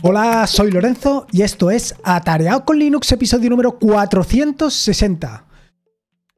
[0.00, 5.44] Hola, soy Lorenzo y esto es Atareado con Linux, episodio número 460.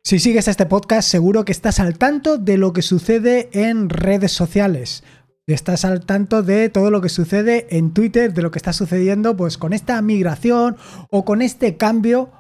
[0.02, 4.32] Si sigues este podcast, seguro que estás al tanto de lo que sucede en redes
[4.32, 5.04] sociales.
[5.46, 9.36] Estás al tanto de todo lo que sucede en Twitter, de lo que está sucediendo
[9.36, 10.78] pues con esta migración
[11.10, 12.30] o con este cambio,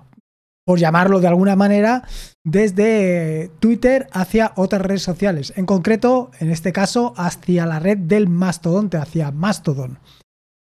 [0.64, 2.02] por llamarlo de alguna manera,
[2.44, 5.52] desde Twitter hacia otras redes sociales.
[5.56, 9.98] En concreto, en este caso, hacia la red del mastodonte, hacia Mastodon.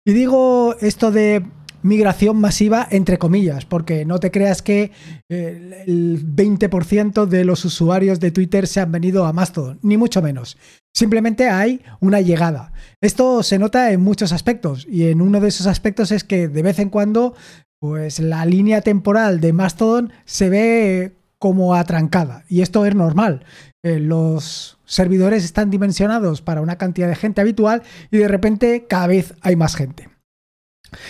[0.05, 1.43] Y digo esto de
[1.81, 4.91] migración masiva entre comillas, porque no te creas que
[5.29, 10.21] eh, el 20% de los usuarios de Twitter se han venido a Mastodon, ni mucho
[10.21, 10.57] menos.
[10.93, 12.71] Simplemente hay una llegada.
[13.01, 16.61] Esto se nota en muchos aspectos y en uno de esos aspectos es que de
[16.61, 17.35] vez en cuando
[17.79, 23.43] pues la línea temporal de Mastodon se ve como atrancada y esto es normal.
[23.83, 29.07] Eh, los servidores están dimensionados para una cantidad de gente habitual y de repente cada
[29.07, 30.07] vez hay más gente.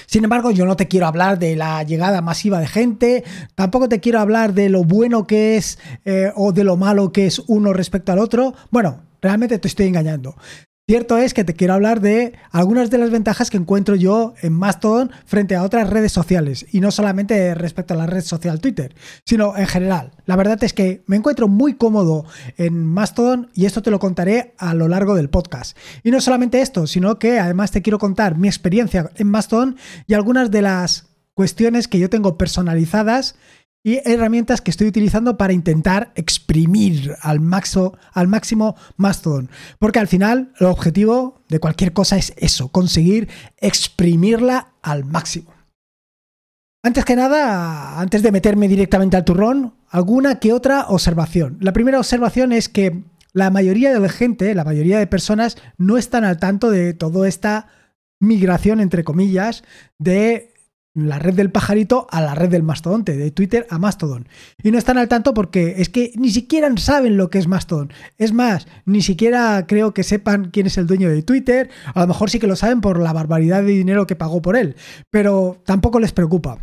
[0.08, 4.00] Sin embargo, yo no te quiero hablar de la llegada masiva de gente, tampoco te
[4.00, 7.72] quiero hablar de lo bueno que es eh, o de lo malo que es uno
[7.72, 8.56] respecto al otro.
[8.72, 10.36] Bueno, realmente te estoy engañando.
[10.86, 14.52] Cierto es que te quiero hablar de algunas de las ventajas que encuentro yo en
[14.52, 18.94] Mastodon frente a otras redes sociales y no solamente respecto a la red social Twitter,
[19.26, 20.12] sino en general.
[20.26, 22.26] La verdad es que me encuentro muy cómodo
[22.58, 25.78] en Mastodon y esto te lo contaré a lo largo del podcast.
[26.04, 30.16] Y no solamente esto, sino que además te quiero contar mi experiencia en Mastodon y
[30.16, 33.36] algunas de las cuestiones que yo tengo personalizadas
[33.84, 37.42] y herramientas que estoy utilizando para intentar exprimir al,
[38.14, 39.50] al máximo Mastodon.
[39.78, 45.54] Porque al final el objetivo de cualquier cosa es eso, conseguir exprimirla al máximo.
[46.82, 51.58] Antes que nada, antes de meterme directamente al turrón, alguna que otra observación.
[51.62, 55.98] La primera observación es que la mayoría de la gente, la mayoría de personas, no
[55.98, 57.68] están al tanto de toda esta
[58.20, 59.64] migración, entre comillas,
[59.98, 60.53] de
[60.96, 64.28] la red del pajarito a la red del mastodonte, de Twitter a Mastodon.
[64.62, 67.92] Y no están al tanto porque es que ni siquiera saben lo que es Mastodon.
[68.18, 71.70] Es más, ni siquiera creo que sepan quién es el dueño de Twitter.
[71.94, 74.56] A lo mejor sí que lo saben por la barbaridad de dinero que pagó por
[74.56, 74.76] él,
[75.10, 76.60] pero tampoco les preocupa.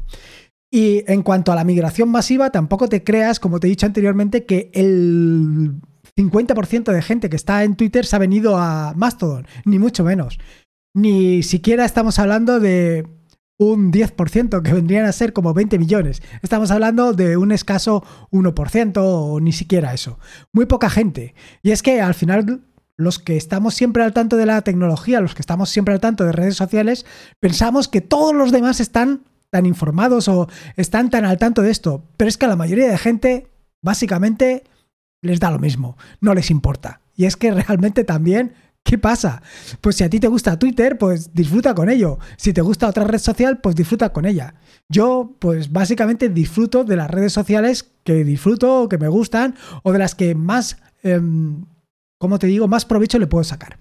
[0.71, 4.45] Y en cuanto a la migración masiva, tampoco te creas, como te he dicho anteriormente,
[4.47, 5.81] que el
[6.17, 10.39] 50% de gente que está en Twitter se ha venido a Mastodon, ni mucho menos.
[10.95, 13.20] Ni siquiera estamos hablando de
[13.61, 16.23] un 10%, que vendrían a ser como 20 millones.
[16.41, 20.19] Estamos hablando de un escaso 1% o ni siquiera eso.
[20.51, 21.35] Muy poca gente.
[21.63, 22.63] Y es que al final
[22.97, 26.25] los que estamos siempre al tanto de la tecnología, los que estamos siempre al tanto
[26.25, 27.05] de redes sociales,
[27.39, 32.03] pensamos que todos los demás están tan informados o están tan al tanto de esto.
[32.17, 33.49] Pero es que a la mayoría de gente,
[33.83, 34.65] básicamente,
[35.21, 37.03] les da lo mismo, no les importa.
[37.15, 38.55] Y es que realmente también
[38.85, 39.43] ¿Qué pasa?
[39.81, 42.19] Pues si a ti te gusta Twitter, pues disfruta con ello.
[42.37, 44.55] Si te gusta otra red social, pues disfruta con ella.
[44.89, 49.99] Yo, pues básicamente disfruto de las redes sociales que disfruto, que me gustan, o de
[49.99, 51.65] las que más, em,
[52.19, 53.79] como te digo, más provecho le puedo sacar.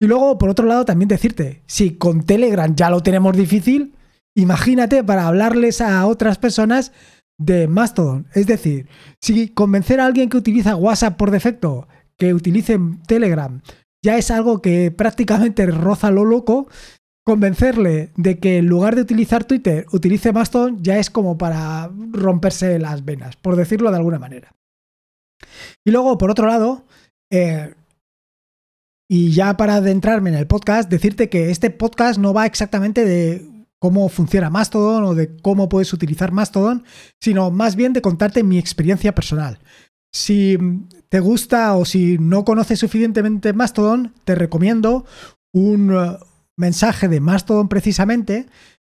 [0.00, 3.94] Y luego, por otro lado, también decirte, si con Telegram ya lo tenemos difícil,
[4.34, 6.92] imagínate para hablarles a otras personas
[7.38, 8.26] de Mastodon.
[8.34, 8.88] Es decir,
[9.20, 13.60] si convencer a alguien que utiliza WhatsApp por defecto, que utilice Telegram,
[14.02, 16.68] ya es algo que prácticamente roza lo loco.
[17.24, 22.80] Convencerle de que en lugar de utilizar Twitter utilice Mastodon ya es como para romperse
[22.80, 24.56] las venas, por decirlo de alguna manera.
[25.84, 26.84] Y luego, por otro lado,
[27.30, 27.74] eh,
[29.08, 33.46] y ya para adentrarme en el podcast, decirte que este podcast no va exactamente de
[33.78, 36.84] cómo funciona Mastodon o de cómo puedes utilizar Mastodon,
[37.20, 39.58] sino más bien de contarte mi experiencia personal.
[40.12, 40.56] Si
[41.12, 45.04] te gusta o si no conoces suficientemente Mastodon, te recomiendo
[45.52, 46.16] un uh,
[46.56, 48.46] mensaje de Mastodon precisamente,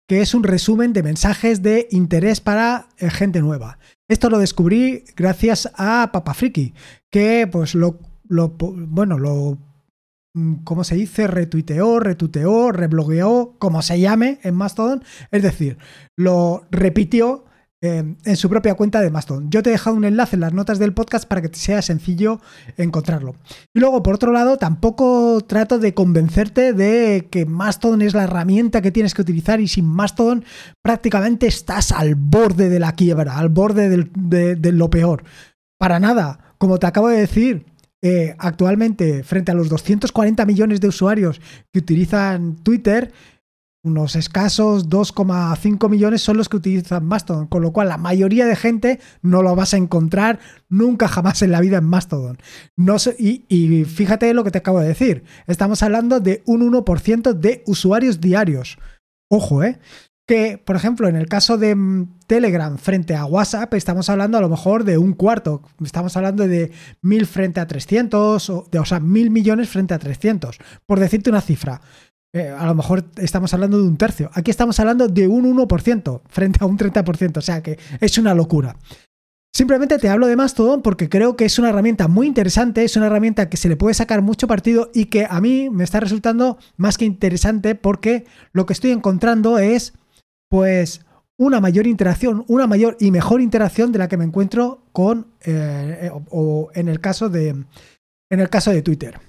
[0.07, 3.77] que es un resumen de mensajes de interés para eh, gente nueva.
[4.07, 6.73] Esto lo descubrí gracias a Papafriki,
[7.11, 7.99] que pues lo,
[8.29, 9.57] lo bueno, lo
[10.33, 11.27] mm, ¿cómo se dice?
[11.27, 15.03] Retuiteó, retuiteó, reblogueó, como se llame en Mastodon.
[15.29, 15.77] Es decir,
[16.15, 17.43] lo repitió
[17.85, 19.49] Em, en su propia cuenta de Mastodon.
[19.49, 21.81] Yo te he dejado un enlace en las notas del podcast para que te sea
[21.81, 22.39] sencillo
[22.77, 23.35] encontrarlo.
[23.73, 28.81] Y luego, por otro lado, tampoco trato de convencerte de que Mastodon es la herramienta
[28.81, 30.45] que tienes que utilizar y sin Mastodon
[30.81, 35.25] prácticamente estás al borde de la quiebra, al borde de, lo peor.
[35.77, 37.65] Para nada, como te acabo de decir,
[38.01, 41.41] eh, actualmente, frente a los 240 millones de usuarios
[41.73, 43.11] que utilizan Twitter,
[43.83, 48.55] unos escasos 2,5 millones son los que utilizan Mastodon, con lo cual la mayoría de
[48.55, 50.39] gente no lo vas a encontrar
[50.69, 52.37] nunca jamás en la vida en Mastodon.
[52.77, 57.33] No y, y, fíjate lo que te acabo de decir, estamos hablando de un 1%
[57.33, 58.77] de usuarios diarios.
[59.29, 59.79] Ojo, ¿eh?
[60.25, 64.41] Que, por ejemplo, en el caso de mm, Telegram frente a WhatsApp, estamos hablando a
[64.41, 65.61] lo mejor de un cuarto.
[65.83, 66.71] Estamos hablando de
[67.01, 71.29] mil frente a 300, o, de, o sea, mil millones frente a 300, por decirte
[71.29, 71.81] una cifra.
[72.35, 74.31] Eh, a lo mejor estamos hablando de un tercio.
[74.33, 77.37] Aquí estamos hablando de un 1% frente a un 30%.
[77.37, 78.75] O sea que es una locura.
[79.55, 83.05] Simplemente te hablo de Mastodon porque creo que es una herramienta muy interesante, es una
[83.05, 86.57] herramienta que se le puede sacar mucho partido y que a mí me está resultando
[86.75, 89.93] más que interesante porque lo que estoy encontrando es
[90.49, 91.05] pues
[91.37, 96.09] una mayor interacción, una mayor y mejor interacción de la que me encuentro con eh,
[96.31, 99.19] o, en el caso de en el caso de Twitter.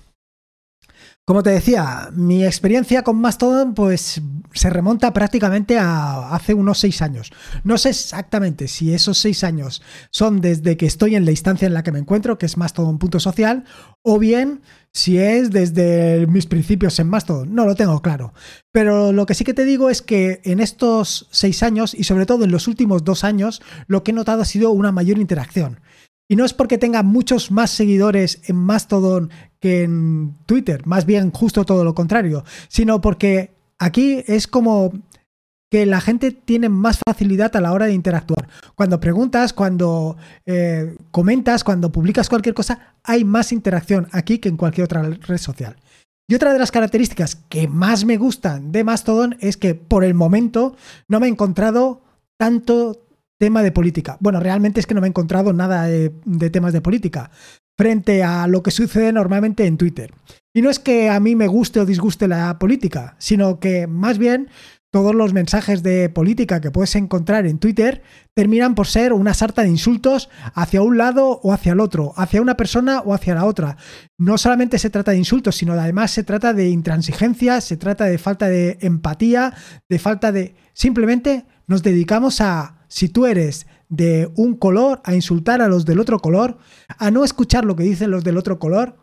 [1.26, 4.20] Como te decía, mi experiencia con Mastodon pues
[4.52, 7.32] se remonta prácticamente a hace unos seis años.
[7.64, 9.80] No sé exactamente si esos seis años
[10.10, 13.64] son desde que estoy en la instancia en la que me encuentro, que es Mastodon.social,
[14.02, 14.60] o bien
[14.92, 17.54] si es desde mis principios en Mastodon.
[17.54, 18.34] No lo tengo claro.
[18.70, 22.26] Pero lo que sí que te digo es que en estos seis años y sobre
[22.26, 25.80] todo en los últimos dos años, lo que he notado ha sido una mayor interacción.
[26.28, 29.30] Y no es porque tenga muchos más seguidores en Mastodon
[29.60, 34.92] que en Twitter, más bien justo todo lo contrario, sino porque aquí es como
[35.70, 38.48] que la gente tiene más facilidad a la hora de interactuar.
[38.74, 40.16] Cuando preguntas, cuando
[40.46, 45.38] eh, comentas, cuando publicas cualquier cosa, hay más interacción aquí que en cualquier otra red
[45.38, 45.76] social.
[46.28, 50.14] Y otra de las características que más me gustan de Mastodon es que por el
[50.14, 50.76] momento
[51.08, 52.02] no me he encontrado
[52.38, 53.03] tanto
[53.38, 54.16] tema de política.
[54.20, 56.10] Bueno, realmente es que no me he encontrado nada de,
[56.50, 57.30] temas de política
[57.76, 60.14] frente a lo que sucede normalmente en Twitter.
[60.54, 64.18] Y no es que a mí me guste o disguste la política, sino que más
[64.18, 64.48] bien
[64.94, 69.62] todos los mensajes de política que puedes encontrar en Twitter terminan por ser una sarta
[69.62, 73.44] de insultos hacia un lado o hacia el otro, hacia una persona o hacia la
[73.44, 73.76] otra.
[74.18, 78.18] No solamente se trata de insultos, sino además se trata de intransigencia, se trata de
[78.18, 79.52] falta de empatía,
[79.88, 80.54] de falta de...
[80.74, 85.98] Simplemente nos dedicamos a si tú eres de un color, a insultar a los del
[85.98, 88.94] otro color, a no escuchar lo que dicen los del otro color,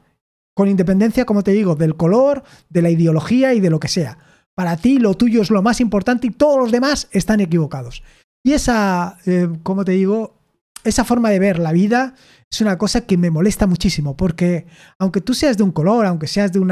[0.55, 4.17] con independencia, como te digo, del color, de la ideología y de lo que sea.
[4.55, 8.01] Para ti lo tuyo es lo más importante y todos los demás están equivocados.
[8.45, 10.39] Y esa, eh, como te digo,
[10.85, 12.15] esa forma de ver la vida
[12.49, 14.67] es una cosa que me molesta muchísimo, porque
[14.99, 16.69] aunque tú seas de un color, aunque seas de un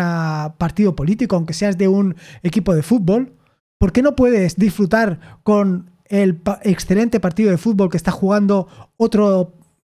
[0.58, 3.36] partido político, aunque seas de un equipo de fútbol,
[3.78, 8.68] ¿por qué no puedes disfrutar con el excelente partido de fútbol que está jugando
[8.98, 9.54] otro,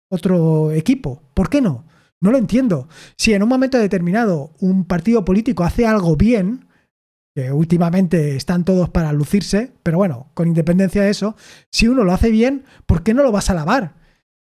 [0.09, 1.21] otro equipo.
[1.33, 1.85] ¿Por qué no?
[2.21, 2.87] No lo entiendo.
[3.17, 6.67] Si en un momento determinado un partido político hace algo bien,
[7.35, 11.35] que últimamente están todos para lucirse, pero bueno, con independencia de eso,
[11.69, 14.04] si uno lo hace bien, ¿por qué no lo vas a alabar?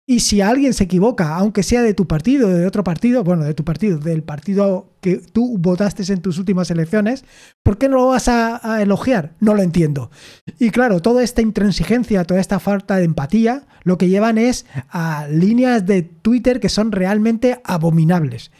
[0.07, 3.55] Y si alguien se equivoca, aunque sea de tu partido, de otro partido, bueno, de
[3.55, 7.25] tu partido, del partido que tú votaste en tus últimas elecciones,
[7.63, 9.33] ¿por qué no lo vas a, elogiar?
[9.39, 10.11] No lo entiendo.
[10.59, 15.27] Y claro, toda esta intransigencia, toda esta falta de empatía, lo que llevan es a
[15.27, 18.51] líneas de Twitter que son realmente abominables.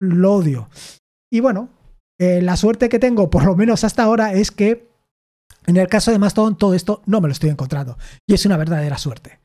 [0.00, 0.68] Lo odio.
[1.30, 1.70] Y bueno,
[2.18, 4.86] eh, la suerte que tengo, por lo menos hasta ahora, es que
[5.66, 7.96] en el caso de Mastodon todo esto no me lo estoy encontrando.
[8.26, 9.40] Y es una verdadera suerte.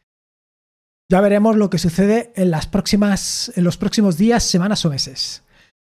[1.13, 5.43] Ya veremos lo que sucede en, las próximas, en los próximos días, semanas o meses.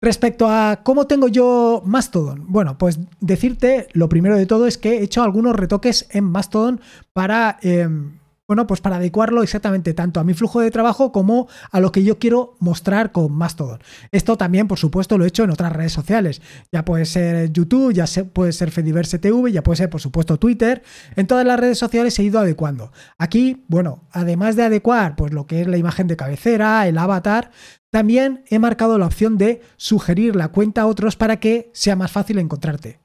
[0.01, 4.99] Respecto a cómo tengo yo Mastodon, bueno, pues decirte lo primero de todo es que
[4.99, 6.81] he hecho algunos retoques en Mastodon
[7.13, 8.18] para em,
[8.49, 12.03] bueno, pues para adecuarlo exactamente tanto a mi flujo de trabajo como a lo que
[12.03, 13.81] yo quiero mostrar con Mastodon.
[14.11, 16.41] Esto también, por supuesto, lo he hecho en otras redes sociales.
[16.73, 20.83] Ya puede ser YouTube, ya puede ser Fediverse TV, ya puede ser, por supuesto, Twitter.
[21.15, 22.91] En todas las redes sociales he ido adecuando.
[23.19, 27.51] Aquí, bueno, además de adecuar pues lo que es la imagen de cabecera, el avatar,
[27.91, 32.13] también he marcado la opción de sugerir la cuenta a otros para que sea más
[32.13, 32.99] fácil encontrarte.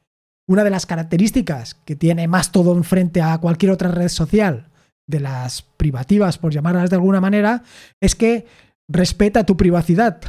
[0.48, 4.70] Una de las características que tiene Mastodon frente a cualquier otra red social
[5.08, 7.64] de las privativas, por llamarlas de alguna manera,
[8.02, 8.46] es que
[8.88, 10.22] respeta tu privacidad.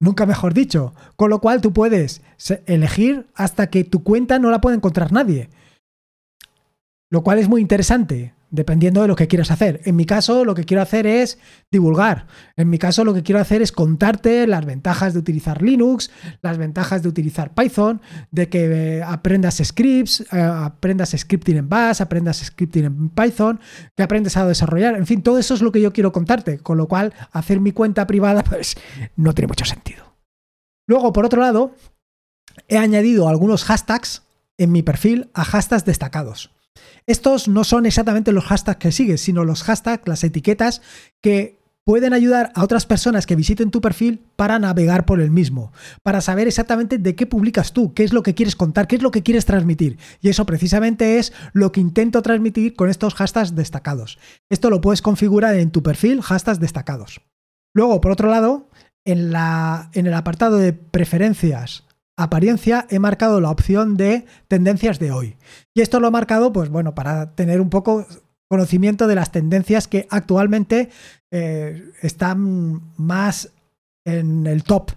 [0.00, 0.94] Nunca mejor dicho.
[1.16, 2.22] Con lo cual tú puedes
[2.66, 5.48] elegir hasta que tu cuenta no la pueda encontrar nadie.
[7.10, 9.80] Lo cual es muy interesante dependiendo de lo que quieras hacer.
[9.84, 11.38] En mi caso, lo que quiero hacer es
[11.70, 12.26] divulgar.
[12.54, 16.10] En mi caso, lo que quiero hacer es contarte las ventajas de utilizar Linux,
[16.42, 22.02] las ventajas de utilizar Python, de que eh, aprendas scripts, eh, aprendas scripting en Bash,
[22.02, 23.58] aprendas scripting en Python,
[23.96, 24.96] que aprendes a desarrollar.
[24.96, 26.58] En fin, todo eso es lo que yo quiero contarte.
[26.58, 28.76] Con lo cual, hacer mi cuenta privada, pues
[29.16, 30.18] no tiene mucho sentido.
[30.86, 31.74] Luego, por otro lado,
[32.68, 34.24] he añadido algunos hashtags
[34.58, 36.50] en mi perfil a hashtags destacados.
[37.06, 40.82] Estos no son exactamente los hashtags que sigues, sino los hashtags, las etiquetas
[41.20, 45.72] que pueden ayudar a otras personas que visiten tu perfil para navegar por el mismo,
[46.02, 49.02] para saber exactamente de qué publicas tú, qué es lo que quieres contar, qué es
[49.02, 49.98] lo que quieres transmitir.
[50.20, 54.18] Y eso precisamente es lo que intento transmitir con estos hashtags destacados.
[54.48, 57.20] Esto lo puedes configurar en tu perfil, hashtags destacados.
[57.74, 58.68] Luego, por otro lado,
[59.04, 59.32] en,
[59.92, 61.84] en el apartado de preferencias
[62.16, 65.36] apariencia he marcado la opción de tendencias de hoy.
[65.74, 68.06] Y esto lo he marcado, pues bueno, para tener un poco
[68.48, 70.90] conocimiento de las tendencias que actualmente
[71.30, 73.50] eh, están más
[74.04, 74.90] en el top.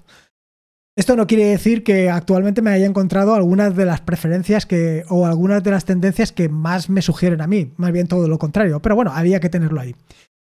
[0.98, 5.26] Esto no quiere decir que actualmente me haya encontrado algunas de las preferencias que, o
[5.26, 8.82] algunas de las tendencias que más me sugieren a mí, más bien todo lo contrario,
[8.82, 9.96] pero bueno, había que tenerlo ahí.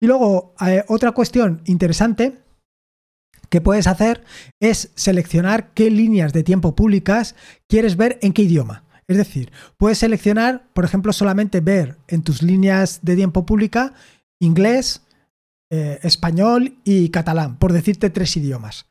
[0.00, 2.45] Y luego, eh, otra cuestión interesante
[3.48, 4.22] que puedes hacer
[4.60, 7.34] es seleccionar qué líneas de tiempo públicas
[7.68, 8.84] quieres ver en qué idioma.
[9.08, 13.94] Es decir, puedes seleccionar, por ejemplo, solamente ver en tus líneas de tiempo pública
[14.40, 15.02] inglés,
[15.70, 18.86] eh, español y catalán, por decirte tres idiomas.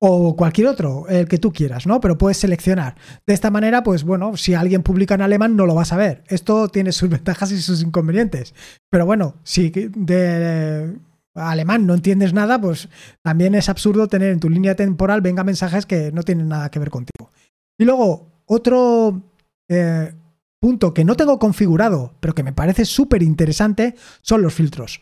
[0.00, 2.00] O cualquier otro, el que tú quieras, ¿no?
[2.00, 2.96] Pero puedes seleccionar.
[3.26, 6.24] De esta manera, pues bueno, si alguien publica en alemán no lo vas a ver.
[6.26, 8.54] Esto tiene sus ventajas y sus inconvenientes.
[8.90, 10.94] Pero bueno, si de
[11.34, 12.88] alemán no entiendes nada, pues
[13.22, 16.78] también es absurdo tener en tu línea temporal venga mensajes que no tienen nada que
[16.78, 17.30] ver contigo.
[17.78, 19.22] Y luego, otro
[19.68, 20.14] eh,
[20.60, 25.00] punto que no tengo configurado, pero que me parece súper interesante, son los filtros.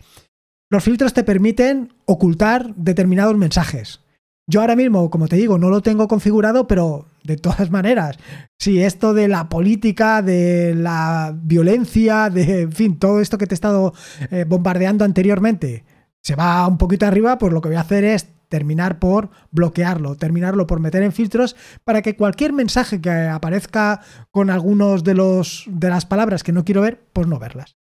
[0.71, 4.01] Los filtros te permiten ocultar determinados mensajes.
[4.49, 8.19] Yo ahora mismo, como te digo, no lo tengo configurado, pero de todas maneras,
[8.59, 13.55] si esto de la política, de la violencia, de, en fin, todo esto que te
[13.55, 13.93] he estado
[14.31, 15.85] eh, bombardeando anteriormente,
[16.23, 20.17] se va un poquito arriba, pues lo que voy a hacer es terminar por bloquearlo,
[20.17, 25.65] terminarlo por meter en filtros para que cualquier mensaje que aparezca con algunos de los
[25.69, 27.77] de las palabras que no quiero ver, pues no verlas.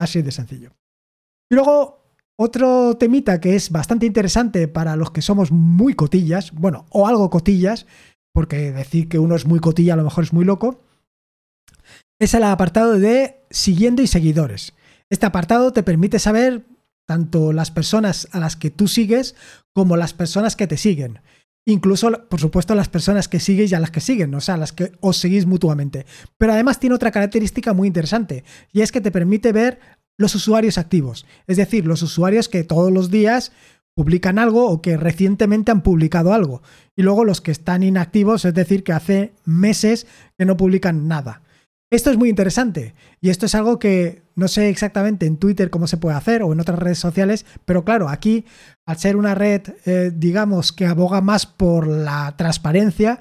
[0.00, 0.72] Así de sencillo.
[1.50, 2.06] Y luego
[2.38, 7.30] otro temita que es bastante interesante para los que somos muy cotillas, bueno, o algo
[7.30, 7.86] cotillas,
[8.32, 10.80] porque decir que uno es muy cotilla a lo mejor es muy loco,
[12.18, 14.74] es el apartado de siguiendo y seguidores.
[15.10, 16.64] Este apartado te permite saber
[17.06, 19.34] tanto las personas a las que tú sigues
[19.74, 21.20] como las personas que te siguen.
[21.68, 24.72] Incluso, por supuesto, las personas que sigues y a las que siguen, o sea, las
[24.72, 26.06] que os seguís mutuamente.
[26.38, 29.80] Pero además tiene otra característica muy interesante, y es que te permite ver
[30.16, 33.52] los usuarios activos, es decir, los usuarios que todos los días
[33.96, 36.62] publican algo o que recientemente han publicado algo.
[36.94, 40.06] Y luego los que están inactivos, es decir, que hace meses
[40.38, 41.42] que no publican nada.
[41.90, 45.86] Esto es muy interesante y esto es algo que no sé exactamente en Twitter cómo
[45.86, 48.44] se puede hacer o en otras redes sociales, pero claro, aquí
[48.86, 53.20] al ser una red, eh, digamos, que aboga más por la transparencia,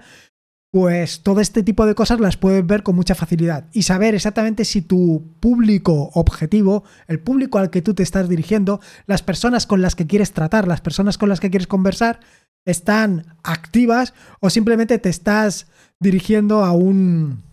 [0.71, 3.69] pues todo este tipo de cosas las puedes ver con mucha facilidad.
[3.71, 8.81] Y saber exactamente si tu público objetivo, el público al que tú te estás dirigiendo,
[9.05, 12.19] las personas con las que quieres tratar, las personas con las que quieres conversar,
[12.65, 15.67] están activas o simplemente te estás
[15.99, 17.44] dirigiendo a un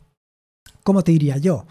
[0.82, 1.66] ¿cómo te diría yo?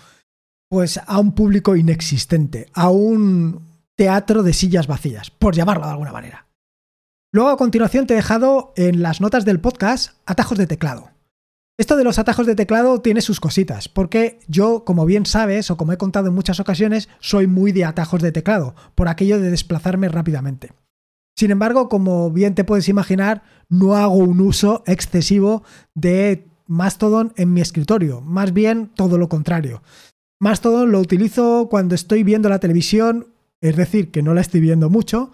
[0.70, 6.12] Pues a un público inexistente, a un teatro de sillas vacías, por llamarlo de alguna
[6.12, 6.48] manera.
[7.34, 11.12] Luego a continuación te he dejado en las notas del podcast atajos de teclado.
[11.78, 15.78] Esto de los atajos de teclado tiene sus cositas, porque yo, como bien sabes, o
[15.78, 19.50] como he contado en muchas ocasiones, soy muy de atajos de teclado, por aquello de
[19.50, 20.74] desplazarme rápidamente.
[21.36, 25.64] Sin embargo, como bien te puedes imaginar, no hago un uso excesivo
[25.96, 29.84] de Mastodon en mi escritorio, más bien todo lo contrario.
[30.40, 33.28] Mastodon lo utilizo cuando estoy viendo la televisión,
[33.60, 35.34] es decir, que no la estoy viendo mucho,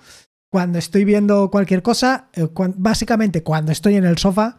[0.50, 4.58] cuando estoy viendo cualquier cosa, eh, básicamente cuando estoy en el sofá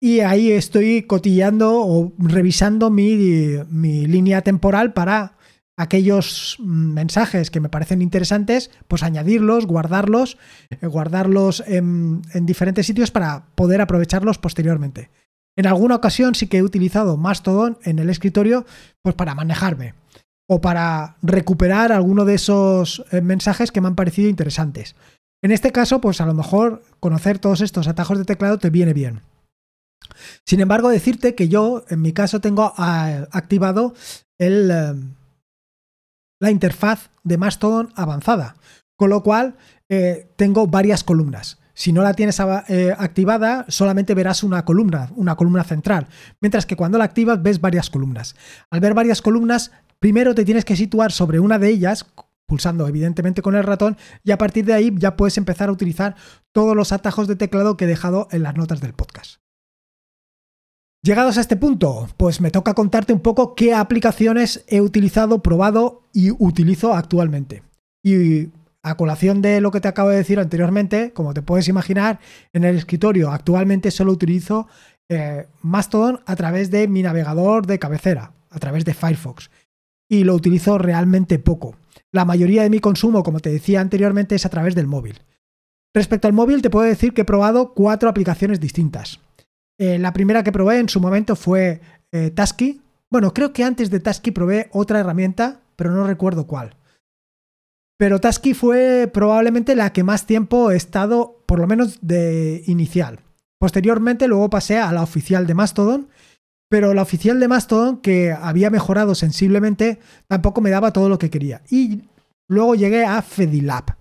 [0.00, 3.14] y ahí estoy cotillando o revisando mi,
[3.70, 5.38] mi línea temporal para
[5.76, 10.38] aquellos mensajes que me parecen interesantes, pues añadirlos, guardarlos,
[10.70, 15.10] eh, guardarlos en, en diferentes sitios para poder aprovecharlos posteriormente.
[15.56, 18.66] En alguna ocasión sí que he utilizado Mastodon en el escritorio
[19.02, 19.94] pues para manejarme
[20.48, 24.94] o para recuperar alguno de esos eh, mensajes que me han parecido interesantes.
[25.42, 28.92] En este caso, pues a lo mejor conocer todos estos atajos de teclado te viene
[28.92, 29.20] bien.
[30.46, 33.94] Sin embargo, decirte que yo, en mi caso, tengo ah, activado
[34.38, 34.94] eh,
[36.40, 38.56] la interfaz de Mastodon avanzada,
[38.96, 39.56] con lo cual
[39.88, 41.58] eh, tengo varias columnas.
[41.74, 46.06] Si no la tienes eh, activada, solamente verás una columna, una columna central,
[46.40, 48.36] mientras que cuando la activas ves varias columnas.
[48.70, 52.06] Al ver varias columnas, primero te tienes que situar sobre una de ellas,
[52.46, 56.14] pulsando evidentemente con el ratón, y a partir de ahí ya puedes empezar a utilizar
[56.52, 59.40] todos los atajos de teclado que he dejado en las notas del podcast.
[61.02, 66.08] Llegados a este punto, pues me toca contarte un poco qué aplicaciones he utilizado, probado
[66.14, 67.62] y utilizo actualmente.
[68.02, 68.48] Y
[68.84, 72.20] A colación de lo que te acabo de decir anteriormente, como te puedes imaginar,
[72.52, 74.68] en el escritorio actualmente solo utilizo
[75.08, 79.50] eh, Mastodon a través de mi navegador de cabecera, a través de Firefox.
[80.06, 81.76] Y lo utilizo realmente poco.
[82.12, 85.18] La mayoría de mi consumo, como te decía anteriormente, es a través del móvil.
[85.94, 89.18] Respecto al móvil, te puedo decir que he probado cuatro aplicaciones distintas.
[89.78, 91.80] Eh, la primera que probé en su momento fue
[92.12, 92.82] eh, Tasky.
[93.08, 96.76] Bueno, creo que antes de Tasky probé otra herramienta, pero no recuerdo cuál.
[98.04, 103.20] Pero Tasky fue probablemente la que más tiempo he estado, por lo menos de inicial.
[103.58, 106.08] Posteriormente luego pasé a la oficial de Mastodon,
[106.68, 111.30] pero la oficial de Mastodon, que había mejorado sensiblemente, tampoco me daba todo lo que
[111.30, 111.62] quería.
[111.70, 112.02] Y
[112.46, 113.96] luego llegué a Fedilab.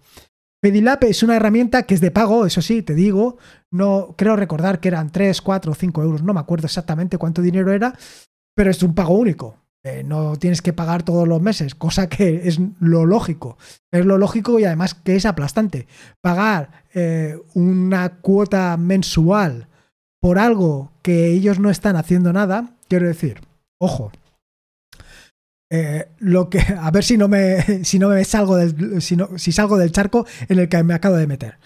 [0.61, 3.37] Fedilab es una herramienta que es de pago, eso sí, te digo.
[3.71, 7.41] No creo recordar que eran 3, 4 o 5 euros, no me acuerdo exactamente cuánto
[7.41, 7.97] dinero era,
[8.53, 9.62] pero es un pago único.
[9.85, 13.57] Eh, no tienes que pagar todos los meses, cosa que es lo lógico.
[13.91, 15.87] Es lo lógico y además que es aplastante.
[16.21, 19.67] Pagar eh, una cuota mensual
[20.21, 23.41] por algo que ellos no están haciendo nada, quiero decir,
[23.77, 24.13] ojo.
[25.69, 29.51] Eh, lo que, a ver si no me, si no me salgo del, si, si
[29.51, 31.57] salgo del charco en el que me acabo de meter.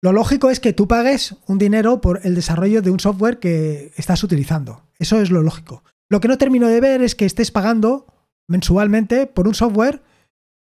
[0.00, 3.92] Lo lógico es que tú pagues un dinero por el desarrollo de un software que
[3.96, 4.84] estás utilizando.
[4.98, 5.82] Eso es lo lógico.
[6.10, 8.06] Lo que no termino de ver es que estés pagando
[8.48, 10.02] mensualmente por un software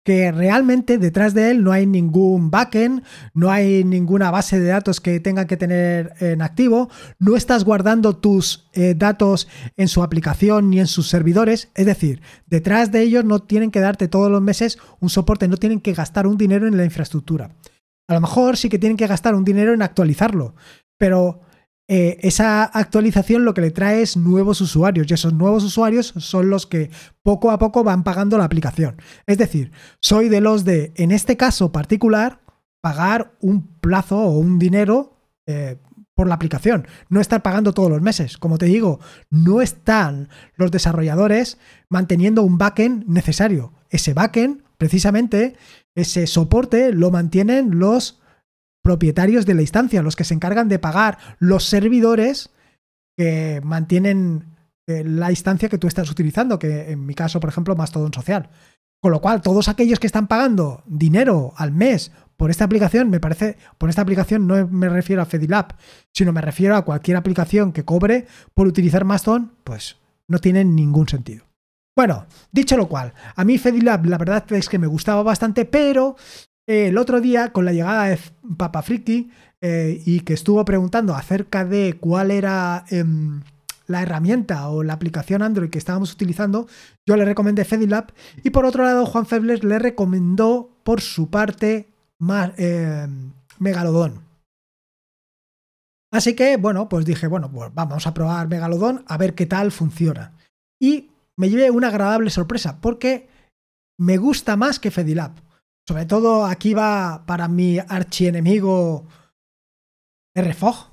[0.06, 3.02] que realmente detrás de él no hay ningún backend,
[3.34, 6.88] no hay ninguna base de datos que tenga que tener en activo,
[7.18, 12.22] no estás guardando tus eh, datos en su aplicación ni en sus servidores, es decir,
[12.46, 15.92] detrás de ellos no tienen que darte todos los meses un soporte, no tienen que
[15.92, 17.56] gastar un dinero en la infraestructura.
[18.06, 20.54] A lo mejor sí que tienen que gastar un dinero en actualizarlo,
[20.98, 21.40] pero
[21.88, 26.50] eh, esa actualización lo que le trae es nuevos usuarios y esos nuevos usuarios son
[26.50, 26.90] los que
[27.22, 28.96] poco a poco van pagando la aplicación.
[29.26, 32.40] Es decir, soy de los de, en este caso particular,
[32.80, 35.16] pagar un plazo o un dinero
[35.46, 35.76] eh,
[36.14, 38.38] por la aplicación, no estar pagando todos los meses.
[38.38, 41.58] Como te digo, no están los desarrolladores
[41.88, 43.74] manteniendo un backend necesario.
[43.90, 45.56] Ese backend, precisamente,
[45.94, 48.20] ese soporte lo mantienen los
[48.86, 52.50] propietarios de la instancia, los que se encargan de pagar los servidores
[53.16, 54.44] que mantienen
[54.86, 58.48] eh, la instancia que tú estás utilizando, que en mi caso, por ejemplo, Mastodon Social.
[59.02, 63.18] Con lo cual, todos aquellos que están pagando dinero al mes por esta aplicación, me
[63.18, 65.74] parece, por esta aplicación no me refiero a Fedilab,
[66.12, 69.96] sino me refiero a cualquier aplicación que cobre por utilizar Mastodon, pues
[70.28, 71.44] no tiene ningún sentido.
[71.96, 76.14] Bueno, dicho lo cual, a mí Fedilab la verdad es que me gustaba bastante, pero
[76.66, 78.18] el otro día, con la llegada de
[78.56, 83.42] Papa Friki, eh, y que estuvo preguntando acerca de cuál era em,
[83.86, 86.68] la herramienta o la aplicación Android que estábamos utilizando,
[87.06, 88.12] yo le recomendé Fedilab.
[88.42, 91.88] Y por otro lado, Juan Febles le recomendó por su parte
[92.58, 94.26] em, Megalodon.
[96.12, 99.72] Así que, bueno, pues dije, bueno, pues vamos a probar Megalodon a ver qué tal
[99.72, 100.32] funciona.
[100.80, 103.28] Y me llevé una agradable sorpresa porque
[103.98, 105.45] me gusta más que Fedilab.
[105.88, 109.06] Sobre todo aquí va para mi archienemigo
[110.36, 110.90] RFOG,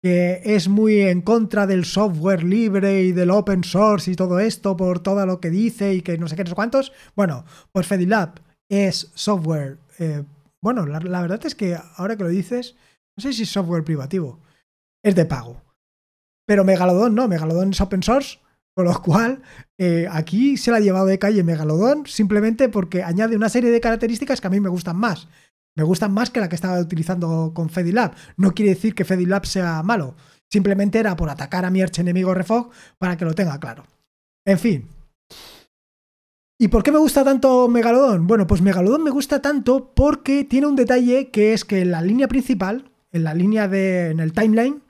[0.00, 4.76] que es muy en contra del software libre y del open source y todo esto
[4.76, 6.92] por todo lo que dice y que no sé qué, no sé cuántos.
[7.16, 9.78] Bueno, pues Fedilab es software.
[9.98, 10.22] Eh,
[10.62, 12.76] bueno, la, la, verdad es que ahora que lo dices,
[13.16, 14.38] no sé si es software privativo.
[15.02, 15.60] Es de pago.
[16.46, 18.38] Pero Megalodon no, Megalodon es open source
[18.74, 19.42] con lo cual,
[19.78, 23.80] eh, aquí se la ha llevado de calle Megalodon simplemente porque añade una serie de
[23.80, 25.28] características que a mí me gustan más.
[25.76, 28.14] Me gustan más que la que estaba utilizando con Fedilab.
[28.36, 30.14] No quiere decir que Fedilab sea malo.
[30.52, 33.84] Simplemente era por atacar a mi archenemigo Refog para que lo tenga claro.
[34.46, 34.88] En fin.
[36.60, 38.26] ¿Y por qué me gusta tanto Megalodon?
[38.26, 42.02] Bueno, pues Megalodon me gusta tanto porque tiene un detalle que es que en la
[42.02, 44.10] línea principal, en la línea de.
[44.10, 44.82] en el timeline,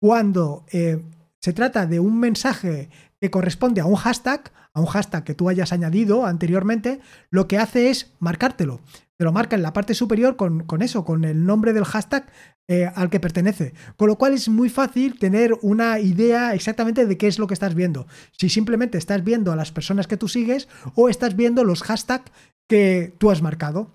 [0.00, 1.00] cuando eh,
[1.40, 2.90] se trata de un mensaje
[3.22, 6.98] que corresponde a un hashtag, a un hashtag que tú hayas añadido anteriormente,
[7.30, 8.80] lo que hace es marcártelo.
[9.16, 12.26] Te lo marca en la parte superior con, eso, con el nombre del hashtag
[12.66, 13.74] eh, al que pertenece.
[13.96, 17.54] Con lo cual es muy fácil tener una idea exactamente de qué es lo que
[17.54, 18.08] estás viendo.
[18.32, 22.32] Si simplemente estás viendo a las personas que tú sigues o estás viendo los hashtags
[22.68, 23.92] que tú has marcado.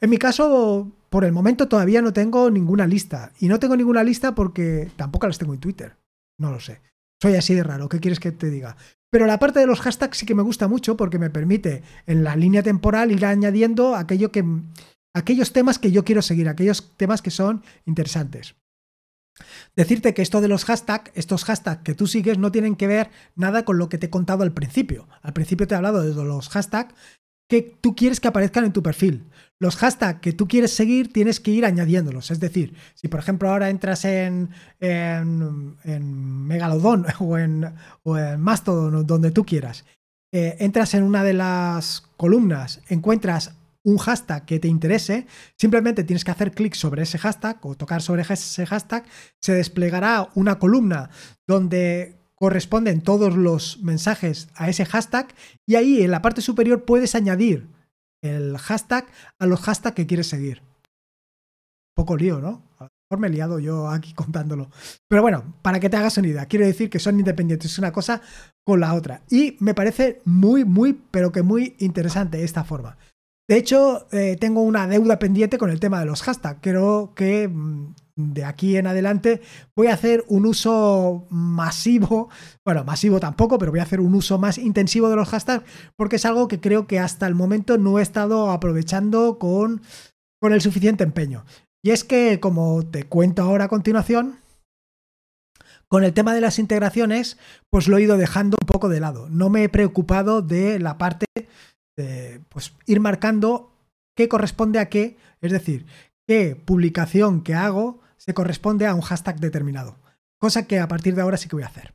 [0.00, 3.32] En mi caso, por el momento todavía no tengo ninguna lista.
[3.38, 5.98] Y no tengo ninguna lista porque tampoco las tengo en Twitter.
[6.38, 6.80] No lo sé.
[7.26, 8.76] Soy así de raro, ¿qué quieres que te diga?
[9.10, 12.22] Pero la parte de los hashtags sí que me gusta mucho porque me permite en
[12.22, 14.44] la línea temporal ir añadiendo aquello que,
[15.12, 18.54] aquellos temas que yo quiero seguir, aquellos temas que son interesantes.
[19.74, 23.10] Decirte que esto de los hashtags, estos hashtags que tú sigues no tienen que ver
[23.34, 25.08] nada con lo que te he contado al principio.
[25.20, 26.94] Al principio te he hablado de los hashtags
[27.48, 29.24] que tú quieres que aparezcan en tu perfil.
[29.58, 32.30] Los hashtags que tú quieres seguir tienes que ir añadiéndolos.
[32.30, 39.06] Es decir, si por ejemplo ahora entras en, en, Megalodon o en, o en Mastodon,
[39.06, 39.84] donde tú quieras,
[40.32, 43.54] eh, entras en una de las columnas, encuentras
[43.84, 48.02] un hashtag que te interese, simplemente tienes que hacer clic sobre ese hashtag o tocar
[48.02, 49.04] sobre ese hashtag,
[49.40, 51.08] se desplegará una columna
[51.46, 55.34] donde corresponden todos los mensajes a ese hashtag
[55.66, 57.66] y ahí en la parte superior puedes añadir
[58.22, 59.06] el hashtag
[59.38, 60.62] a los hashtags que quieres seguir.
[61.94, 62.62] Poco lío, ¿no?
[62.78, 64.70] A lo mejor me he liado yo aquí contándolo.
[65.08, 68.20] Pero bueno, para que te hagas una idea, quiero decir que son independientes una cosa
[68.64, 69.22] con la otra.
[69.30, 72.98] Y me parece muy, muy, pero que muy interesante esta forma.
[73.48, 76.60] De hecho, eh, tengo una deuda pendiente con el tema de los hashtags.
[76.60, 79.42] Creo que mm, de aquí en adelante
[79.76, 82.30] voy a hacer un uso masivo,
[82.64, 85.64] bueno, masivo tampoco, pero voy a hacer un uso más intensivo de los hashtags
[85.96, 89.82] porque es algo que creo que hasta el momento no he estado aprovechando con,
[90.40, 91.44] con el suficiente empeño.
[91.84, 94.38] Y es que, como te cuento ahora a continuación,
[95.88, 97.38] con el tema de las integraciones,
[97.70, 99.28] pues lo he ido dejando un poco de lado.
[99.28, 101.26] No me he preocupado de la parte
[102.48, 103.70] pues, ir marcando
[104.16, 105.86] qué corresponde a qué, es decir,
[106.26, 109.98] qué publicación que hago se corresponde a un hashtag determinado,
[110.38, 111.94] cosa que a partir de ahora sí que voy a hacer.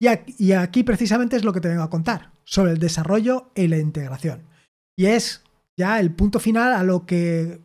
[0.00, 3.78] Y aquí, precisamente es lo que te vengo a contar, sobre el desarrollo y la
[3.78, 4.42] integración.
[4.96, 5.42] Y es
[5.76, 7.62] ya el punto final a lo que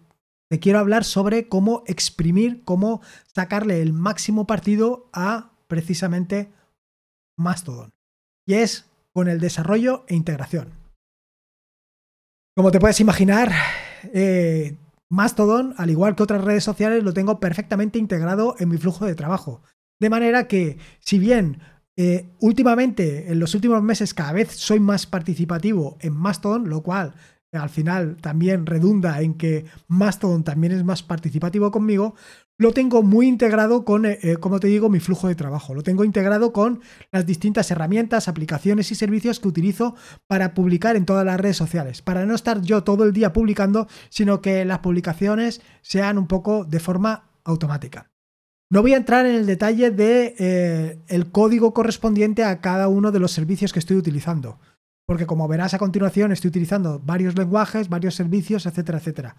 [0.49, 3.01] te quiero hablar sobre cómo exprimir, cómo
[3.35, 6.51] sacarle el máximo partido a precisamente
[7.37, 7.91] Mastodon.
[8.47, 10.73] Y es con el desarrollo e integración.
[12.55, 13.51] Como te puedes imaginar,
[14.13, 14.75] eh,
[15.09, 19.15] Mastodon, al igual que otras redes sociales, lo tengo perfectamente integrado en mi flujo de
[19.15, 19.63] trabajo.
[19.99, 21.59] De manera que, si bien
[21.97, 27.13] eh, últimamente, en los últimos meses, cada vez soy más participativo en Mastodon, lo cual
[27.51, 32.15] al final también redunda en que Mastodon también es más participativo conmigo,
[32.59, 35.73] lo tengo muy integrado con, eh, eh, como te digo, mi flujo de trabajo.
[35.73, 39.95] Lo tengo integrado con las distintas herramientas, aplicaciones y servicios que utilizo
[40.27, 42.01] para publicar en todas las redes sociales.
[42.01, 46.65] Para no estar yo todo el día publicando, sino que las publicaciones sean un poco
[46.65, 48.11] de forma automática.
[48.69, 53.19] No voy a entrar en el detalle de eh, código correspondiente a cada uno de
[53.19, 54.59] los servicios que estoy utilizando
[55.09, 59.35] porque como verás a continuación estoy utilizando varios lenguajes, varios servicios, etcétera, etcétera.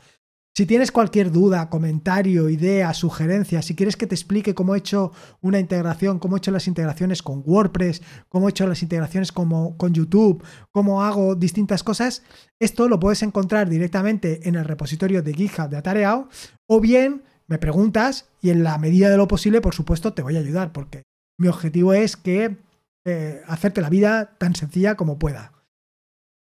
[0.56, 5.12] Si tienes cualquier duda, comentario, idea, sugerencia, si quieres que te explique cómo he hecho
[5.40, 9.76] una integración, cómo he hecho las integraciones con WordPress, cómo he hecho las integraciones como,
[9.76, 12.24] con YouTube, cómo hago distintas cosas,
[12.58, 16.28] esto lo puedes encontrar directamente en el repositorio de GitHub de Atareao
[16.66, 20.36] o bien me preguntas y en la medida de lo posible, por supuesto, te voy
[20.36, 21.04] a ayudar porque
[21.38, 22.58] mi objetivo es que
[23.04, 25.52] eh, hacerte la vida tan sencilla como pueda.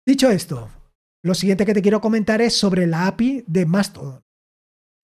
[0.06, 0.70] Dicho esto,
[1.24, 4.24] lo siguiente que te quiero comentar es sobre la API de Mastodon.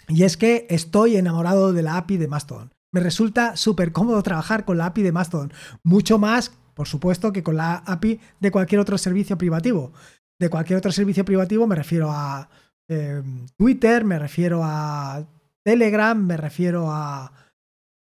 [0.07, 2.73] Y es que estoy enamorado de la API de Mastodon.
[2.91, 5.53] Me resulta súper cómodo trabajar con la API de Mastodon.
[5.83, 9.93] Mucho más, por supuesto, que con la API de cualquier otro servicio privativo.
[10.39, 12.49] De cualquier otro servicio privativo me refiero a
[12.87, 15.25] em, Twitter, me refiero a
[15.63, 17.31] Telegram, me refiero a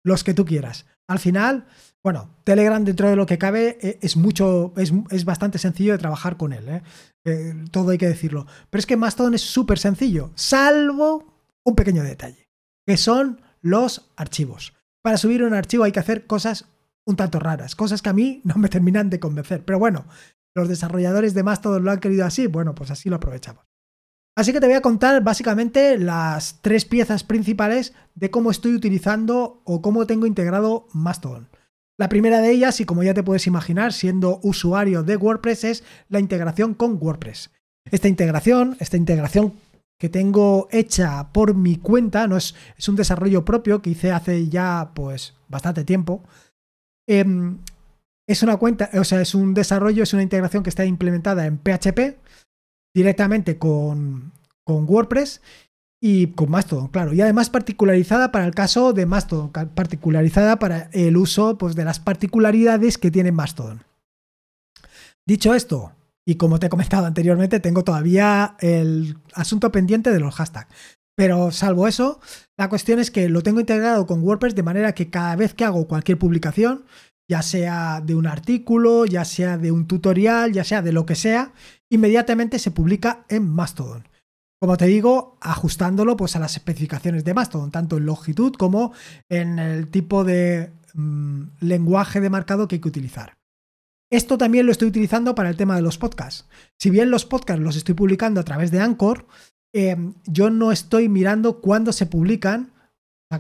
[0.05, 0.87] los que tú quieras.
[1.07, 1.67] Al final,
[2.05, 6.37] bueno, Telegram dentro de lo que cabe eh, es mucho, es, bastante sencillo de trabajar
[6.37, 6.83] con él, ¿eh?
[7.25, 8.47] Eh, todo hay que decirlo.
[8.69, 12.51] Pero es que Mastodon es súper sencillo, salvo un pequeño detalle,
[12.87, 14.75] que son los archivos.
[15.03, 16.67] Para subir un archivo hay que hacer cosas
[17.07, 19.65] un tanto raras, cosas que a mí no me terminan de convencer.
[19.65, 20.05] Pero bueno,
[20.55, 23.65] los desarrolladores de Mastodon lo han querido así, bueno, pues así lo aprovechamos.
[24.37, 29.63] Así que te voy a contar básicamente las tres piezas principales de cómo estoy utilizando
[29.65, 31.49] o cómo tengo integrado Mastodon.
[31.97, 35.85] La primera de ellas, y como ya te puedes imaginar, siendo usuario de WordPress, es
[36.09, 37.51] la integración con WordPress.
[37.91, 39.55] Esta integración, esta integración
[39.99, 44.49] que tengo hecha por mi cuenta, no es, es un desarrollo propio que hice hace
[44.49, 46.25] ya pues bastante tiempo.
[47.07, 47.59] Em,
[48.27, 51.59] es una cuenta, o sea, es un desarrollo, es una integración que está implementada en
[51.59, 52.19] PHP
[52.95, 54.33] directamente con,
[54.65, 55.43] con WordPress
[56.07, 57.15] y con Mastodon, claro.
[57.15, 61.99] Y además particularizada para el caso de Mastodon, particularizada para el uso pues, de las
[61.99, 63.85] particularidades que tiene Mastodon.
[65.27, 65.93] Dicho esto,
[66.27, 70.69] y como te he comentado anteriormente, tengo todavía el asunto pendiente de los hashtags.
[71.17, 72.21] Pero salvo eso,
[72.59, 75.65] la cuestión es que lo tengo integrado con WordPress de manera que cada vez que
[75.65, 76.85] hago cualquier publicación,
[77.31, 81.15] ya sea de un artículo, ya sea de un tutorial, ya sea de lo que
[81.15, 81.55] sea,
[81.89, 84.05] inmediatamente se publica en Mastodon
[84.65, 88.95] como te digo, ajustándolo pues, a las especificaciones de Mastodon, tanto en longitud como
[89.29, 93.37] en el tipo de mm, lenguaje de marcado que hay que utilizar.
[94.11, 96.49] Esto también lo estoy utilizando para el tema de los podcasts.
[96.79, 99.27] Si bien los podcasts los estoy publicando a través de Anchor,
[99.75, 102.73] em, yo no estoy mirando cuándo se publican.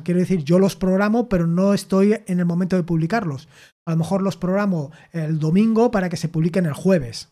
[0.02, 3.48] quiero decir, yo los programo, pero no estoy en el momento de publicarlos.
[3.86, 7.30] A lo mejor los programo el domingo para que se publiquen el jueves.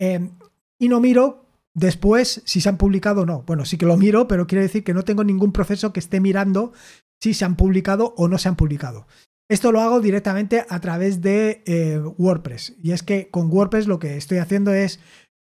[0.00, 0.32] Em,
[0.76, 3.42] y no miro después si se han publicado o no.
[3.42, 6.20] Bueno, sí que lo miro, pero quiere decir que no tengo ningún proceso que esté
[6.20, 6.72] mirando
[7.20, 9.06] si se han publicado o no se han publicado.
[9.48, 12.74] Esto lo hago directamente a través de eh, WordPress.
[12.82, 15.00] Y es que con WordPress lo que estoy haciendo es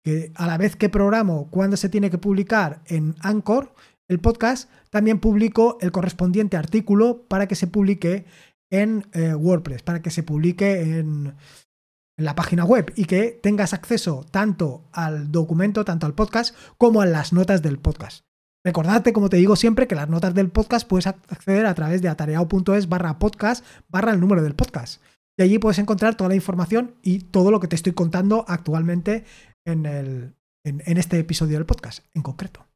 [0.04, 3.74] que a la vez que programo cuándo se tiene que publicar en Anchor
[4.10, 8.26] el podcast, también publico el correspondiente artículo para que se publique
[8.70, 11.36] en eh, WordPress, para que se publique en,
[12.18, 17.02] en la página web y que tengas acceso tanto al documento, tanto al podcast, como
[17.02, 18.24] a las notas del podcast.
[18.66, 22.08] Recordate, como te digo siempre, que las notas del podcast puedes acceder a través de
[22.08, 25.02] atareado.es barra podcast barra el número del podcast.
[25.38, 29.26] Y allí puedes encontrar toda la información y todo lo que te estoy contando actualmente
[29.66, 32.68] en, el, en, este episodio del podcast en concreto.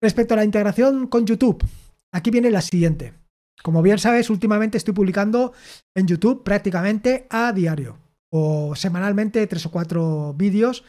[0.00, 1.64] Respecto a la integración con YouTube,
[2.12, 3.14] aquí viene la siguiente.
[3.62, 5.52] Como bien sabes, últimamente estoy publicando
[5.96, 7.98] en YouTube prácticamente a diario
[8.30, 10.84] o semanalmente tres o cuatro vídeos.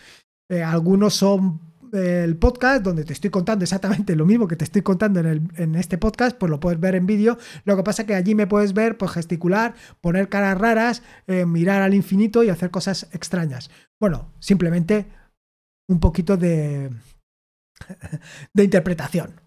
[0.50, 1.62] Eh, algunos son
[1.94, 5.98] el podcast donde te estoy contando exactamente lo mismo que te estoy contando en, este
[5.98, 7.38] podcast, pues lo puedes ver en vídeo.
[7.66, 11.46] Lo que pasa es que allí me puedes ver pues gesticular, poner caras raras, eh,
[11.46, 13.70] mirar al infinito y hacer cosas extrañas.
[14.00, 15.08] Bueno, simplemente
[15.88, 16.92] un poquito de,
[18.54, 19.42] de interpretación.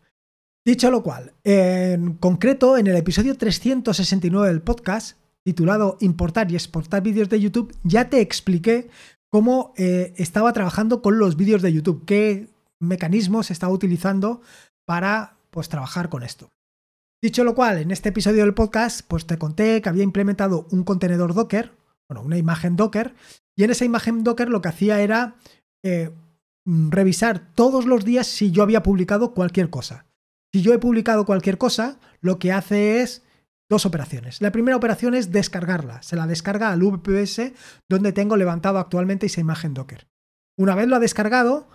[0.64, 7.02] Dicho lo cual, en concreto, en el episodio 369 del podcast, titulado Importar y exportar
[7.02, 8.88] vídeos de YouTube, ya te expliqué
[9.30, 12.48] cómo eh, estaba trabajando con los vídeos de YouTube, qué
[12.80, 14.42] mecanismos estaba utilizando
[14.86, 16.50] para pues, trabajar con esto.
[17.22, 20.82] Dicho lo cual, en este episodio del podcast, pues te conté que había implementado un
[20.82, 21.72] contenedor Docker,
[22.08, 23.14] bueno, una imagen Docker,
[23.56, 25.36] y en esa imagen Docker lo que hacía era
[25.84, 26.10] eh,
[26.66, 30.06] revisar todos los días si yo había publicado cualquier cosa.
[30.52, 33.22] Si yo he publicado cualquier cosa, lo que hace es
[33.72, 34.40] dos operaciones.
[34.42, 36.02] La primera operación es descargarla.
[36.02, 37.52] Se la descarga al VPS
[37.88, 40.06] donde tengo levantado actualmente esa imagen Docker.
[40.58, 41.68] Una vez lo ha descargado,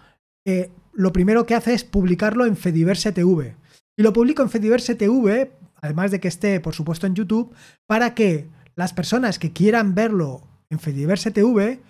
[0.46, 3.56] eh, lo primero que hace es publicarlo en Fediverse TV.
[3.98, 7.54] Y lo publico en Fediverse TV, además de que esté, por supuesto, en YouTube,
[7.88, 11.82] para que las personas que quieran verlo en Fediverse TV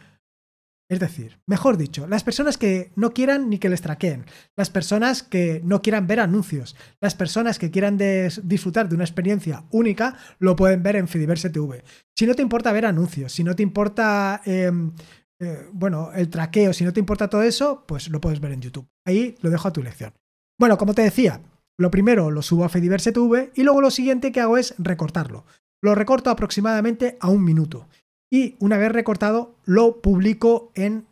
[0.89, 5.21] es decir, mejor dicho, las personas que no quieran ni que les traqueen, las personas
[5.21, 7.97] que no quieran ver anuncios, las personas que quieran
[8.43, 11.84] disfrutar de una experiencia única, lo pueden ver en Fidiverse TV.
[12.15, 14.93] Si no te importa ver anuncios, si no te importa, em,
[15.41, 18.62] eh, bueno, el traqueo, si no te importa todo eso, pues lo puedes ver en
[18.62, 18.88] YouTube.
[19.06, 20.13] Ahí lo dejo a tu elección.
[20.58, 21.41] Bueno, como te decía,
[21.78, 25.45] lo primero lo subo a Fidiverse TV y luego lo siguiente que hago es recortarlo.
[25.84, 27.88] Lo recorto aproximadamente a un minuto
[28.32, 31.06] y una vez recortado lo publico en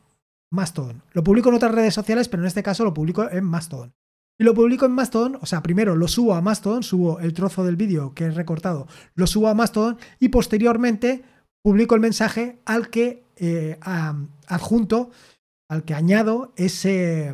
[0.51, 1.01] Mastodon.
[1.13, 3.93] Lo publico en otras redes sociales, pero en este caso lo publico en Mastodon.
[4.37, 7.63] Y lo publico en Mastodon, o sea, primero lo subo a Mastodon, subo el trozo
[7.63, 11.23] del vídeo que he recortado, lo subo a Mastodon y posteriormente
[11.63, 13.79] publico el mensaje al que eh,
[14.47, 15.09] adjunto,
[15.69, 17.33] al que añado ese,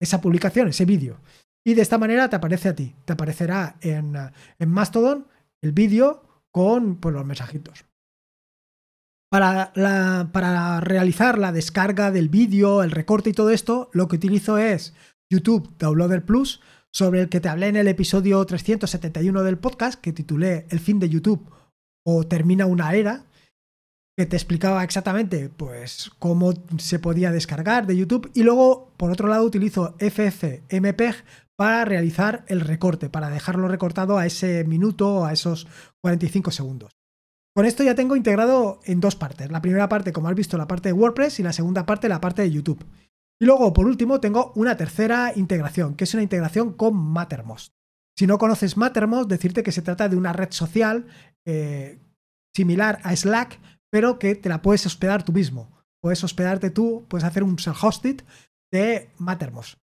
[0.00, 1.18] esa publicación, ese vídeo.
[1.64, 4.14] Y de esta manera te aparece a ti, te aparecerá en,
[4.58, 5.26] en Mastodon
[5.62, 6.22] el vídeo
[6.52, 7.84] con pues, los mensajitos.
[9.32, 14.92] Para, realizar la descarga del vídeo, el recorte y todo esto, lo que utilizo es
[15.30, 16.60] YouTube Downloader Plus,
[16.92, 20.98] sobre el que te hablé en el episodio 371 del podcast, que titulé El fin
[20.98, 21.50] de YouTube
[22.04, 23.24] o Termina una era,
[24.18, 29.28] que te explicaba exactamente pues cómo se podía descargar de YouTube y luego por otro
[29.28, 31.24] lado utilizo FFmpeg
[31.56, 35.66] para realizar el recorte, para dejarlo recortado a ese minuto o a esos
[36.02, 37.01] 45 segundos.
[37.54, 39.50] Con esto ya tengo integrado en dos partes.
[39.50, 42.20] La primera parte, como has visto, la parte de WordPress y la segunda parte, la
[42.20, 42.84] parte de YouTube.
[43.40, 47.74] Y luego, por último, tengo una tercera integración, que es una integración con Mattermost.
[48.16, 51.06] Si no conoces Mattermost, decirte que se trata de una red social
[51.44, 51.98] eh,
[52.54, 53.58] similar a Slack,
[53.90, 55.70] pero que te la puedes hospedar tú mismo.
[56.00, 58.22] Puedes hospedarte tú, puedes hacer un self-hosted
[58.70, 59.81] de Mattermost.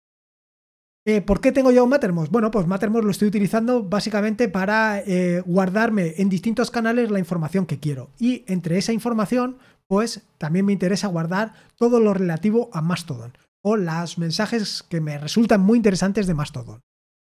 [1.08, 2.32] Eh, ¿Por qué tengo yo un Mattermost?
[2.32, 7.68] Bueno, pues Mattermost lo estoy utilizando básicamente para eh, guardarme en distintos canales la información
[7.68, 8.10] que quiero.
[8.18, 13.78] Y entre esa información, pues también me interesa guardar todo lo relativo a Mastodon o
[13.78, 16.82] los mensajes que me resultan muy interesantes de Mastodon.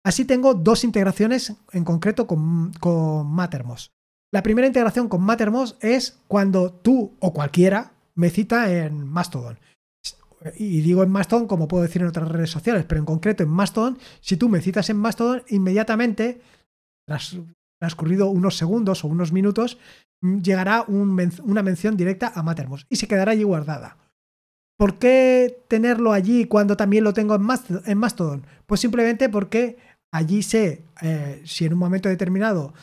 [0.05, 3.91] Así tengo dos integraciones en concreto con, con Mattermost.
[4.33, 9.59] La primera integración con Mattermost es cuando tú o cualquiera me cita en Mastodon
[10.57, 13.49] y digo en Mastodon como puedo decir en otras redes sociales, pero en concreto en
[13.49, 16.41] Mastodon, si tú me citas en Mastodon, inmediatamente,
[17.07, 17.37] tras
[17.79, 19.79] transcurrido unos segundos o unos minutos,
[20.23, 23.99] mm, llegará una mención directa a Mattermost y se quedará allí guardada.
[24.77, 28.47] ¿Por qué tenerlo allí cuando también lo tengo en, Mastodon?
[28.67, 29.79] Pues simplemente porque
[30.11, 32.75] allí sé eh, si en un momento determinado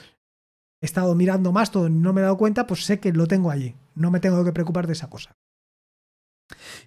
[0.82, 3.52] he estado mirando Mastodon y no me he dado cuenta, pues sé que lo tengo
[3.52, 3.76] allí.
[3.94, 5.36] No me tengo que preocupar de esa cosa.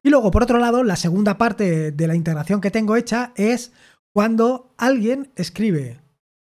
[0.02, 3.72] Y luego, por otro lado, la segunda parte de la integración que tengo hecha es
[4.12, 6.00] cuando alguien escribe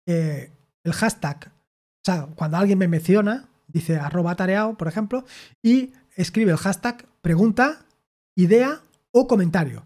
[0.07, 0.51] eh,
[0.85, 5.25] el hashtag, o sea, cuando alguien me menciona, dice arroba tareao, por ejemplo,
[5.63, 7.85] y escribe el hashtag pregunta
[8.35, 9.85] idea o comentario.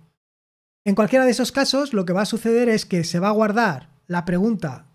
[0.85, 3.33] En cualquiera de esos casos, lo que va a suceder es que se va a
[3.33, 4.87] guardar la pregunta,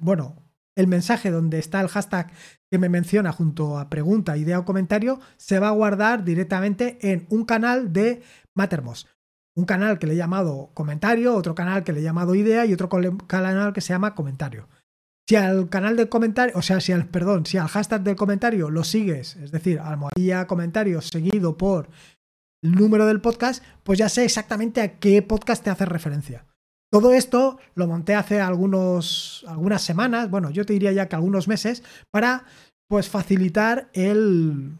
[0.00, 0.36] bueno,
[0.78, 2.30] el mensaje donde está el hashtag
[2.70, 7.26] que me menciona junto a pregunta, idea o comentario, se va a guardar directamente en
[7.30, 8.22] un canal de
[8.54, 9.08] Mattermost.
[9.56, 12.72] Un canal que le he llamado comentario, otro canal que le he llamado idea y
[12.72, 14.68] otro canal que se llama comentario.
[15.28, 18.70] Si al canal del comentario, o sea, si al, perdón, si al hashtag del comentario
[18.70, 21.90] lo sigues, es decir, almohadilla comentario seguido por
[22.62, 26.47] el número del podcast, pues ya sé exactamente a qué podcast te hace referencia.
[26.90, 31.46] Todo esto lo monté hace algunos, algunas semanas, bueno, yo te diría ya que algunos
[31.46, 32.44] meses, para
[32.88, 34.78] pues facilitar el,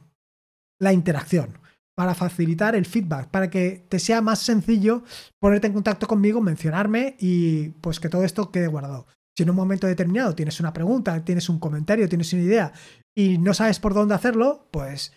[0.81, 1.59] la interacción,
[1.95, 5.03] para facilitar el feedback, para que te sea más sencillo
[5.39, 9.07] ponerte en contacto conmigo, mencionarme y pues que todo esto quede guardado.
[9.37, 12.73] Si en un momento determinado tienes una pregunta, tienes un comentario, tienes una idea
[13.15, 15.13] y no sabes por dónde hacerlo, pues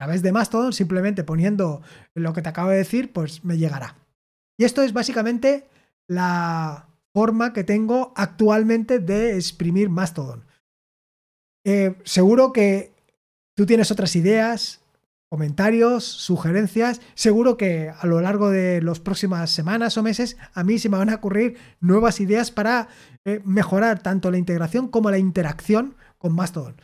[0.00, 1.82] a través de Mastodon, simplemente poniendo
[2.14, 3.96] lo que te acabo de decir, pues me llegará.
[4.58, 5.68] Y esto es básicamente
[6.08, 10.44] la forma que tengo actualmente de exprimir Mastodon.
[11.64, 12.92] Eh, seguro que
[13.54, 14.84] tú tienes otras ideas,
[15.30, 17.00] comentarios, sugerencias.
[17.14, 20.98] Seguro que a lo largo de las próximas semanas o meses a mí se me
[20.98, 22.88] van a ocurrir nuevas ideas para
[23.24, 26.76] eh, mejorar tanto la integración como la interacción con Mastodon.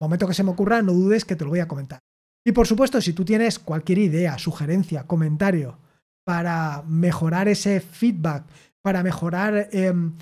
[0.00, 2.00] Momento que se me ocurra, no dudes que te lo voy a comentar.
[2.46, 5.78] Y por supuesto, si tú tienes cualquier idea, sugerencia, comentario
[6.24, 8.44] para mejorar ese feedback,
[8.82, 10.12] para mejorar em,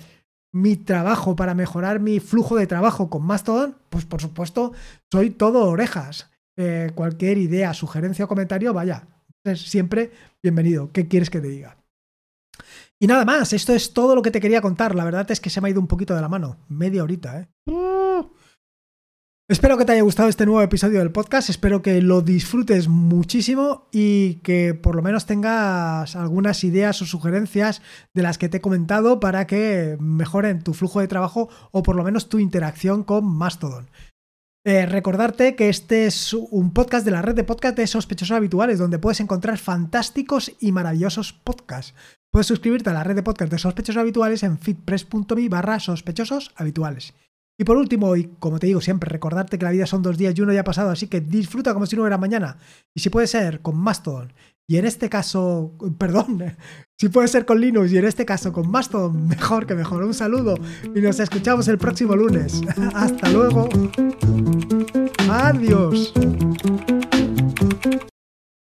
[0.53, 4.73] mi trabajo, para mejorar mi flujo de trabajo con Mastodon, pues por supuesto,
[5.11, 6.29] soy todo orejas.
[6.55, 9.07] Eh, cualquier idea, sugerencia o comentario, vaya,
[9.43, 10.11] es siempre
[10.41, 10.91] bienvenido.
[10.91, 11.77] ¿Qué quieres que te diga?
[12.99, 14.95] Y nada más, esto es todo lo que te quería contar.
[14.95, 16.57] La verdad es que se me ha ido un poquito de la mano.
[16.69, 17.47] Media horita, ¿eh?
[19.49, 23.89] Espero que te haya gustado este nuevo episodio del podcast, espero que lo disfrutes muchísimo
[23.91, 27.81] y que por lo menos tengas algunas ideas o sugerencias
[28.13, 31.97] de las que te he comentado para que mejoren tu flujo de trabajo o por
[31.97, 33.89] lo menos tu interacción con Mastodon.
[34.65, 38.79] Eh, recordarte que este es un podcast de la red de podcast de sospechosos habituales,
[38.79, 41.93] donde puedes encontrar fantásticos y maravillosos podcasts.
[42.31, 46.53] Puedes suscribirte a la red de podcast de sospechosos habituales en fitpress.me barra sospechosos.
[47.57, 50.33] Y por último, y como te digo siempre, recordarte que la vida son dos días
[50.35, 52.57] y uno ya ha pasado, así que disfruta como si no hubiera mañana.
[52.95, 54.33] Y si puede ser con Mastodon,
[54.67, 56.43] y en este caso, perdón,
[56.97, 60.03] si puede ser con Linux y en este caso con Mastodon, mejor que mejor.
[60.03, 60.55] Un saludo
[60.95, 62.61] y nos escuchamos el próximo lunes.
[62.93, 63.69] Hasta luego.
[65.29, 66.13] Adiós.